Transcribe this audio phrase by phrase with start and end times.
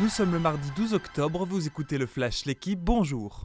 [0.00, 3.42] Nous sommes le mardi 12 octobre, vous écoutez le Flash L'équipe, bonjour.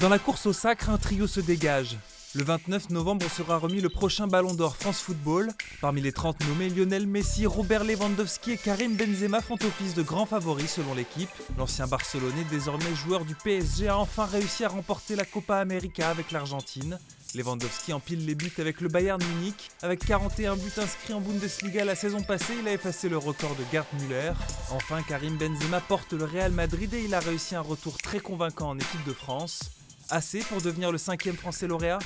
[0.00, 1.98] Dans la course au sacre, un trio se dégage.
[2.36, 5.50] Le 29 novembre sera remis le prochain Ballon d'Or France Football.
[5.80, 10.26] Parmi les 30 nommés, Lionel Messi, Robert Lewandowski et Karim Benzema font office de grands
[10.26, 11.28] favoris selon l'équipe.
[11.58, 16.30] L'ancien Barcelonais, désormais joueur du PSG, a enfin réussi à remporter la Copa América avec
[16.30, 17.00] l'Argentine.
[17.34, 19.68] Lewandowski empile les buts avec le Bayern Munich.
[19.82, 23.64] Avec 41 buts inscrits en Bundesliga la saison passée, il a effacé le record de
[23.72, 24.34] Gerd Müller.
[24.70, 28.68] Enfin, Karim Benzema porte le Real Madrid et il a réussi un retour très convaincant
[28.68, 29.79] en équipe de France.
[30.12, 32.00] Assez pour devenir le cinquième français lauréat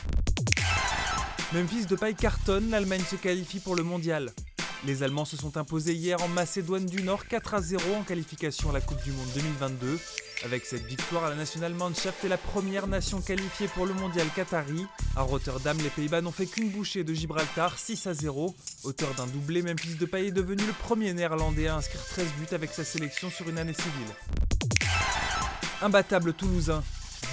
[1.54, 4.30] Memphis de paille cartonne, l'Allemagne se qualifie pour le mondial.
[4.84, 8.68] Les Allemands se sont imposés hier en Macédoine du Nord 4 à 0 en qualification
[8.68, 9.98] à la Coupe du Monde 2022.
[10.44, 14.84] Avec cette victoire, la National Mannschaft est la première nation qualifiée pour le mondial Qatari.
[15.16, 18.54] À Rotterdam, les Pays-Bas n'ont fait qu'une bouchée de Gibraltar 6 à 0.
[18.82, 22.54] Auteur d'un doublé, Memphis de Paille est devenu le premier néerlandais à inscrire 13 buts
[22.54, 24.14] avec sa sélection sur une année civile.
[25.80, 26.82] Imbattable Toulousain,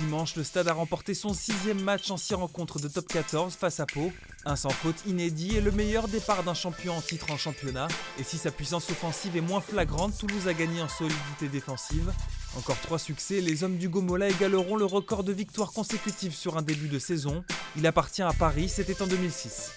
[0.02, 3.80] Dimanche, le stade a remporté son sixième match en six rencontres de top 14 face
[3.80, 4.12] à Pau.
[4.46, 7.88] Un sans faute inédit et le meilleur départ d'un champion en titre en championnat.
[8.20, 12.12] Et si sa puissance offensive est moins flagrante, Toulouse a gagné en solidité défensive.
[12.58, 16.64] Encore trois succès, les hommes du Gomola égaleront le record de victoires consécutives sur un
[16.64, 17.44] début de saison.
[17.78, 19.72] Il appartient à Paris, c'était en 2006.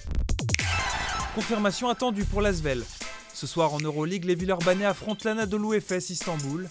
[1.34, 2.82] Confirmation attendue pour l'Asvel.
[3.34, 6.66] Ce soir en Euroleague, les Villeurbanais affrontent l'Anadolu FS Istanbul.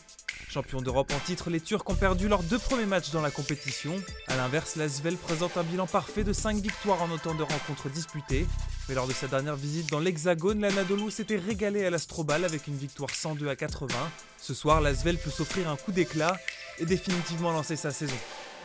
[0.49, 3.95] Champions d'Europe en titre, les Turcs ont perdu leurs deux premiers matchs dans la compétition.
[4.27, 8.45] A l'inverse, l'Asvel présente un bilan parfait de 5 victoires en autant de rencontres disputées.
[8.87, 12.77] Mais lors de sa dernière visite dans l'Hexagone, l'Anadolu s'était régalé à l'Astrobal avec une
[12.77, 13.95] victoire 102 à 80.
[14.39, 16.37] Ce soir, l'Asvel peut s'offrir un coup d'éclat
[16.79, 18.17] et définitivement lancer sa saison.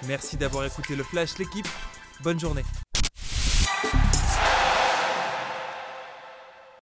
[0.07, 1.69] Merci d'avoir écouté le Flash, l'équipe.
[2.23, 2.65] Bonne journée.